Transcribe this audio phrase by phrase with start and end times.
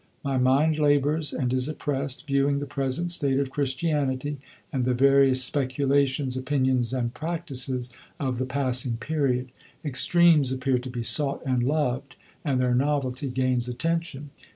[0.23, 4.39] My mind labors and is oppressed, viewing the present state of Christianity,
[4.73, 9.51] and the various speculations, opinions, and practices of the passing period.
[9.85, 14.31] Extremes appear to be sought and loved, and their novelty gains attention.